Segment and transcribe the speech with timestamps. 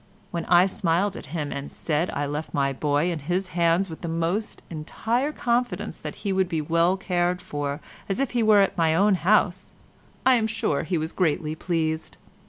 [0.31, 4.01] When I smiled at him and said I left my boy in his hands with
[4.01, 8.41] the most entire confidence that he would be as well cared for as if he
[8.41, 9.75] were at my own house,
[10.25, 12.17] I am sure he was greatly pleased.